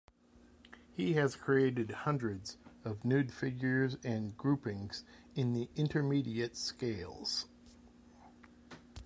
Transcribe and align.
He 0.91 1.13
has 1.13 1.35
created 1.35 1.91
hundreds 1.91 2.57
of 2.83 3.05
nude 3.05 3.31
figures 3.31 3.97
and 4.03 4.35
groupings 4.35 5.03
in 5.35 5.67
intermediate 5.75 6.57
scales. 6.57 7.45